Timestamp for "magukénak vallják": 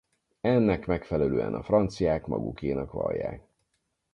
2.27-3.45